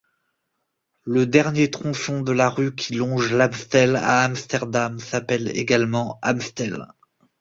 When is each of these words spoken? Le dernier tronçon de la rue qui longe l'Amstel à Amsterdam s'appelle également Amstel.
Le 1.03 1.27
dernier 1.27 1.69
tronçon 1.69 2.21
de 2.21 2.31
la 2.31 2.49
rue 2.49 2.73
qui 2.73 2.95
longe 2.95 3.31
l'Amstel 3.31 3.95
à 3.97 4.21
Amsterdam 4.23 4.97
s'appelle 4.99 5.55
également 5.55 6.17
Amstel. 6.23 6.87